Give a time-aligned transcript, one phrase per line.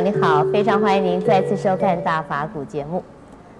[0.00, 3.04] 你好，非常欢迎您再次收看《大法古》节目。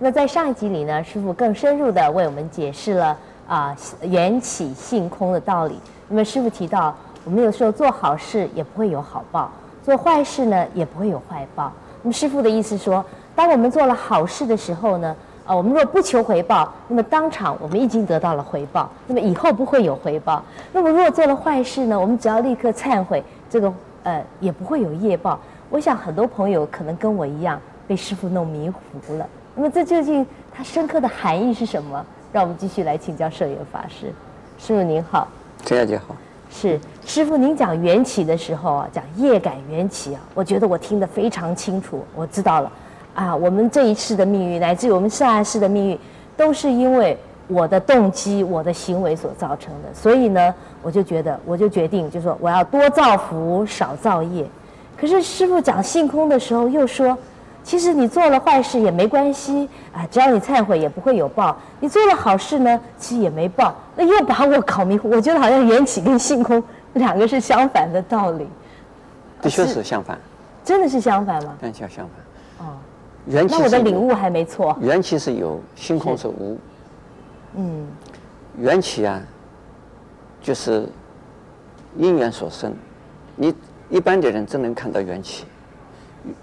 [0.00, 3.16] 那在上一集里呢，师傅更深入地为我们解释了
[3.46, 5.78] 啊缘起性空的道理。
[6.08, 6.92] 那么师傅提到，
[7.24, 9.48] 我们有时候做好事也不会有好报，
[9.84, 11.72] 做坏事呢也不会有坏报。
[12.02, 13.04] 那么师傅的意思说，
[13.36, 15.14] 当我们做了好事的时候呢，
[15.46, 20.42] 啊，我们若不求回报，那么当场我们已经得到了回报，那么以后不会有回报。
[20.72, 25.38] 那么如果做了坏事呢，我们只要立刻忏悔，这个呃也不会有业报。
[25.74, 29.26] 我想很多朋友可能跟我一样被师傅弄迷糊了。
[29.56, 32.06] 那么这究竟它深刻的含义是什么？
[32.32, 34.12] 让我们继续来请教圣严法师。
[34.56, 35.26] 师傅您好，
[35.64, 36.14] 陈小姐好。
[36.48, 42.04] 是师傅，您讲缘起的时候啊，讲业感缘起啊，我觉得我听得非常清楚。
[42.14, 42.70] 我知道了，
[43.12, 45.98] 啊，我们这一世的命运，乃至于我们下一世的命运，
[46.36, 47.18] 都是因为
[47.48, 49.92] 我的动机、我的行为所造成的。
[49.92, 54.46] 所以呢，我就觉得，我就决定，就说我要多造福，少造业。
[54.96, 57.16] 可是师傅讲性空的时候又说，
[57.62, 61.56] 其实你做了坏事也没关系啊，只要你忏悔也不会有报。
[61.80, 63.74] 你做了好事呢，其实也没报。
[63.96, 66.62] 那又把我搞迷糊，我觉得好像缘起跟性空
[66.94, 68.46] 两个是相反的道理。
[69.42, 70.18] 的确是相反。
[70.64, 71.54] 真的是相反吗？
[71.62, 72.66] 完全相反。
[72.66, 72.72] 哦。
[73.26, 73.54] 缘起。
[73.56, 74.76] 那我的领悟还没错。
[74.80, 76.58] 缘起是有，性空是无。
[77.56, 77.86] 嗯。
[78.58, 79.20] 缘起啊，
[80.40, 80.86] 就是
[81.96, 82.72] 因缘所生，
[83.36, 83.54] 你。
[83.90, 85.44] 一般的人只能看到缘起，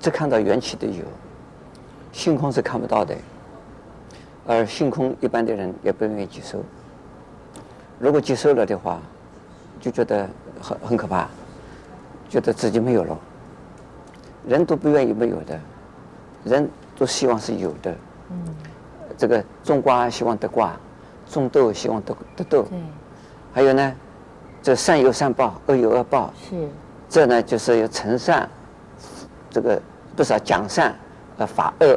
[0.00, 1.04] 只看到缘起的有，
[2.12, 3.14] 性空是看不到的，
[4.46, 6.62] 而性空一般的人也不愿意接受。
[7.98, 9.00] 如果接受了的话，
[9.80, 10.28] 就觉得
[10.60, 11.28] 很很可怕，
[12.28, 13.18] 觉得自己没有了。
[14.46, 15.58] 人都不愿意没有的，
[16.44, 17.94] 人都希望是有的。
[18.30, 18.54] 嗯。
[19.16, 20.74] 这个种瓜希望得瓜，
[21.28, 22.62] 种豆希望得得豆。
[22.62, 22.78] 对。
[23.52, 23.94] 还有呢，
[24.62, 26.32] 这善有善报，恶有恶报。
[26.48, 26.68] 是。
[27.14, 28.48] 这呢，就是要成善，
[29.48, 29.80] 这个
[30.16, 30.92] 不是要讲善，
[31.38, 31.96] 呃，法恶，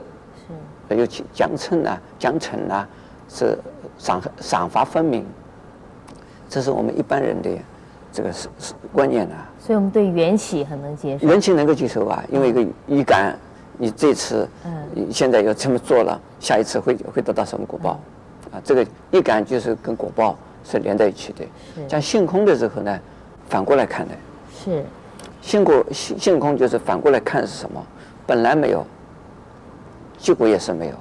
[0.87, 2.87] 是，尤其奖惩啊，奖惩啊，
[3.27, 3.57] 是
[3.97, 5.25] 赏赏罚分明，
[6.47, 7.49] 这是我们一般人的
[8.13, 9.49] 这个是是观念啊。
[9.59, 11.27] 所以我们对缘起很能接受。
[11.27, 13.35] 缘起能够接受啊，因为一个预感，
[13.79, 17.99] 你这次，嗯，现在要这么做了，下一次会会得到什么果报，
[18.51, 21.43] 啊，这个预感就是跟果报是连在一起的。
[21.73, 21.89] 是。
[21.89, 22.99] 像性空的时候呢，
[23.49, 24.13] 反过来看的。
[24.63, 24.85] 是。
[25.47, 27.81] 性空性性空就是反过来看是什么？
[28.25, 28.85] 本来没有，
[30.17, 30.95] 结果也是没有，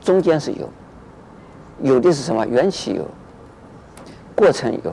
[0.00, 0.68] 中间是有，
[1.80, 2.44] 有的是什么？
[2.44, 3.06] 缘起有，
[4.34, 4.92] 过程有，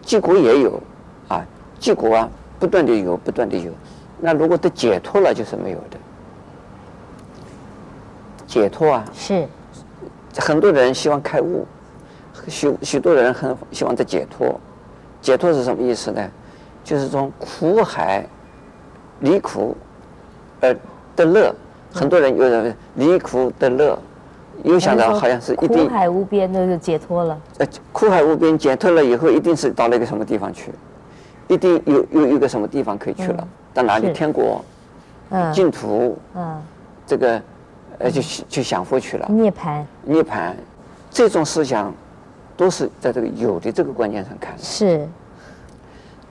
[0.00, 0.82] 结果也有，
[1.28, 1.44] 啊，
[1.78, 3.70] 结果啊不断的有，不断的有。
[4.18, 5.98] 那如果都解脱了，就是没有的。
[8.46, 9.46] 解脱啊，是，
[10.38, 11.66] 很多人希望开悟，
[12.48, 14.58] 许许多人很希望在解脱，
[15.20, 16.30] 解脱是什么意思呢？
[16.84, 18.24] 就是从苦海
[19.20, 19.74] 离苦
[20.60, 20.76] 而
[21.16, 21.52] 得乐，
[21.92, 23.98] 很多人有人离苦得乐，
[24.62, 27.40] 又想到好像是一定苦海无边，那就解脱了。
[27.58, 30.70] 呃，苦海无边解脱了以后，一定是到了一个什么地方去，
[31.48, 34.12] 一定有有一个什么地方可以去了，到哪里？
[34.12, 34.62] 天国，
[35.30, 36.62] 嗯，净土，嗯，
[37.06, 37.42] 这个
[37.98, 39.26] 呃，就去享福去了。
[39.30, 39.82] 涅槃。
[40.02, 40.52] 涅槃，
[41.10, 41.94] 这种思想
[42.56, 44.62] 都是在这个有的这个观念上看的。
[44.62, 45.08] 是。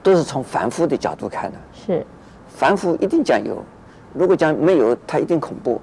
[0.04, 2.06] 都是从凡夫的角度看的，是，
[2.46, 3.60] 凡夫一定讲有，
[4.12, 5.80] 如果讲没有，他一定恐怖。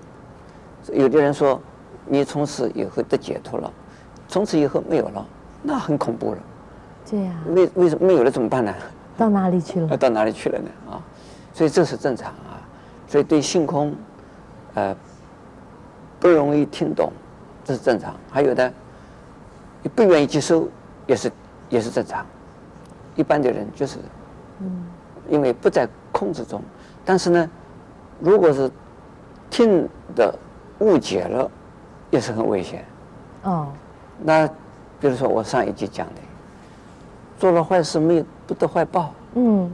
[0.94, 1.60] 有的人说，
[2.06, 3.74] 你从此以后得解脱了，
[4.28, 5.26] 从此以后没有了，
[5.64, 6.38] 那很恐怖了。
[7.10, 7.34] 对呀。
[7.48, 8.72] 为为什么没有了怎么办呢？
[9.18, 9.88] 到哪里去了？
[9.98, 10.70] 到哪里去了呢？
[10.92, 11.02] 啊，
[11.52, 12.62] 所以这是正常啊。
[13.08, 13.94] 所以对性空，
[14.76, 14.96] 呃，
[16.20, 17.12] 不容易听懂，
[17.66, 18.16] 这是正常。
[18.30, 18.72] 还有的，
[19.82, 20.70] 你不愿意接收，
[21.08, 21.32] 也是
[21.70, 22.24] 也是正常。
[23.18, 23.98] 一般的人就是，
[24.62, 24.84] 嗯，
[25.28, 26.62] 因为不在控制中，
[27.04, 27.50] 但是呢，
[28.20, 28.70] 如果是
[29.50, 30.34] 听的
[30.80, 31.50] 误解了，
[32.12, 32.86] 也是很危险。
[33.44, 33.68] 哦，
[34.22, 34.48] 那
[35.00, 36.22] 比如说我上一集讲的，
[37.40, 39.70] 做了坏事没有不得坏报，嗯，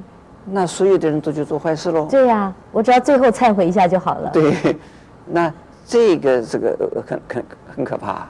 [0.46, 2.08] 那所有的人都去做坏事喽？
[2.10, 4.30] 对呀，我只要最后忏悔一下就好了。
[4.32, 4.78] 对，
[5.26, 5.54] 那
[5.86, 7.46] 这个这个很很
[7.76, 8.26] 很可怕。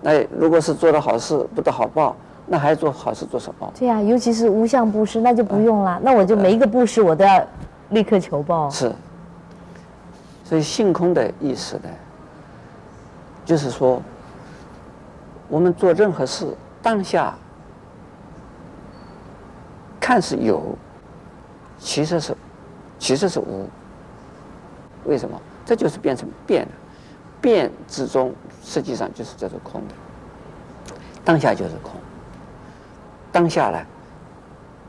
[0.00, 2.14] 那如果是做了好事不得好报。
[2.48, 3.70] 那还做好事做什么？
[3.78, 5.92] 对呀、啊，尤其是无相布施，那就不用了。
[5.96, 7.46] 呃、那我就每一个布施我都要
[7.90, 8.64] 立刻求报。
[8.64, 8.92] 呃、是。
[10.44, 11.90] 所以性空的意思呢，
[13.44, 14.00] 就是说，
[15.46, 16.46] 我们做任何事
[16.80, 17.34] 当下
[20.00, 20.74] 看似有，
[21.78, 22.34] 其实是
[22.98, 23.68] 其实是无。
[25.04, 25.38] 为什么？
[25.66, 26.68] 这就是变成变了，
[27.42, 29.94] 变之中实际上就是叫做空的，
[31.22, 31.92] 当下就是空。
[33.38, 33.78] 当下呢，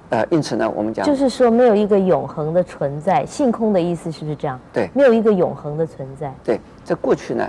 [0.09, 4.59] 呃，因此呢，我们讲就是说没有一个永恒的存在，性空的意思是不是这样？
[4.73, 6.33] 对，没有一个永恒的存在。
[6.43, 7.47] 对，在过去呢，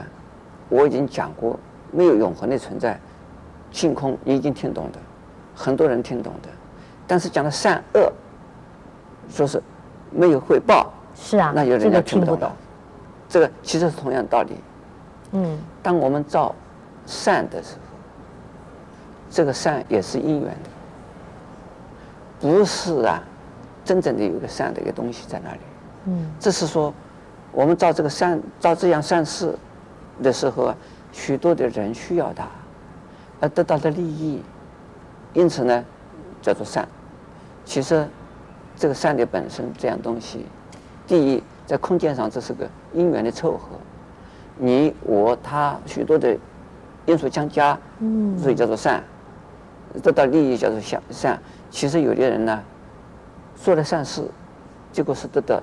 [0.69, 1.59] 我已经讲过，
[1.91, 3.01] 没有永恒的存在，
[3.71, 4.99] 性空你已经听懂的，
[5.55, 6.51] 很多人听懂的，
[7.07, 8.13] 但是讲的善恶，
[9.31, 9.63] 说是
[10.11, 12.53] 没有回报，是啊，那有人家听不懂。
[13.27, 14.55] 这个这个其实是同样道理。
[15.33, 16.55] 嗯，当我们造
[17.07, 17.81] 善的时候，
[19.31, 20.71] 这个善也是因缘的。
[22.41, 23.23] 不是啊，
[23.85, 25.61] 真正的有一个善的一个东西在那里。
[26.07, 26.93] 嗯，这是说，
[27.53, 29.55] 我们造这个善，造这样善事
[30.23, 30.77] 的时候啊，
[31.13, 32.49] 许多的人需要它，
[33.41, 34.43] 而得到的利益，
[35.35, 35.85] 因此呢，
[36.41, 36.89] 叫做善。
[37.67, 38.09] 其实，
[38.75, 40.47] 这个善的本身这样东西，
[41.07, 43.77] 第一，在空间上这是个因缘的凑合，
[44.57, 46.35] 你我他许多的
[47.05, 49.05] 因素相加，嗯，所以叫做善，
[50.03, 51.43] 得到利益叫做善善。
[51.71, 52.63] 其实有的人呢，
[53.55, 54.23] 做了善事，
[54.93, 55.61] 结果是得到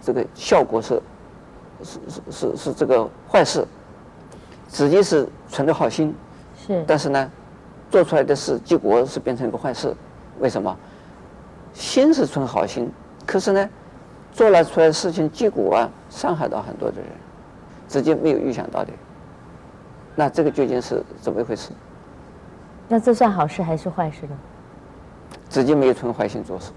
[0.00, 1.02] 这个效果是
[1.82, 3.66] 是是是是这个坏事，
[4.68, 6.14] 自己是存着好心，
[6.66, 7.30] 是，但是呢，
[7.90, 9.94] 做出来的事结果是变成一个坏事，
[10.38, 10.76] 为什么？
[11.72, 12.90] 心是存好心，
[13.26, 13.68] 可是呢，
[14.32, 17.06] 做了出来的事情结果啊，伤害到很多的人，
[17.86, 18.90] 自己没有预想到的，
[20.14, 21.70] 那这个究竟是怎么一回事？
[22.88, 24.36] 那这算好事还是坏事呢？
[25.48, 26.70] 自己没有存坏心做事，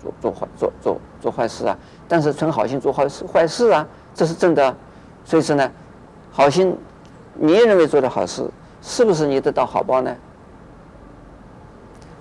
[0.00, 1.76] 做做坏做做做坏事啊！
[2.06, 4.74] 但是存好心做坏事坏事啊，这是正的。
[5.24, 5.70] 所以说呢，
[6.30, 6.76] 好心，
[7.34, 8.48] 你也认为做的好事，
[8.82, 10.14] 是不是你得到好报呢？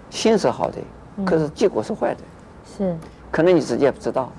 [0.09, 0.77] 心是好的，
[1.25, 2.21] 可是结果是坏的。
[2.65, 2.97] 是。
[3.31, 4.31] 可能你自己也不知道，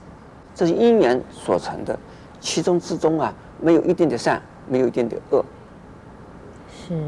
[0.54, 1.96] 这是因缘所成的，
[2.40, 5.44] 其中之中啊，没有一定的善，没有一定的恶。
[6.68, 7.00] 是。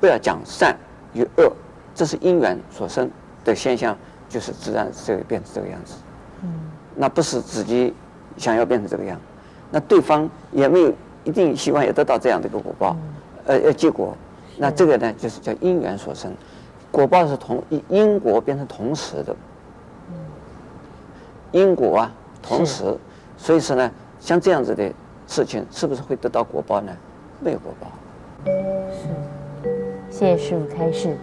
[0.00, 0.76] 不要讲善
[1.14, 1.52] 与恶，
[1.94, 3.10] 这是因缘所生。
[3.44, 3.98] 的现象
[4.28, 5.94] 就是自然这个变成这个样子，
[6.44, 6.48] 嗯，
[6.94, 7.92] 那不是自己
[8.36, 9.18] 想要变成这个样，
[9.68, 10.94] 那对方也没有
[11.24, 12.96] 一定希望也得到这样的一个果报，
[13.46, 14.16] 呃呃结果，
[14.58, 16.32] 那这个呢就是叫因缘所生，
[16.92, 19.34] 果报是同因果变成同时的，
[21.50, 22.96] 因果啊同时，
[23.36, 24.88] 所以说呢像这样子的
[25.26, 26.96] 事情是不是会得到果报呢？
[27.40, 27.90] 没有果报。
[28.44, 29.08] 是，
[30.12, 31.16] 谢谢师傅开示。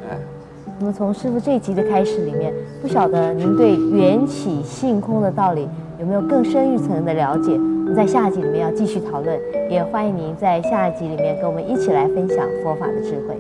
[0.80, 2.52] 那么从师傅这一集的开始里面，
[2.82, 5.68] 不晓得您对缘起性空的道理
[6.00, 7.52] 有没有更深一层的了解？
[7.54, 9.40] 我们在下一集里面要继续讨论，
[9.70, 13.36] 也欢迎您在下一集里面跟我们一起来分享佛法的智慧。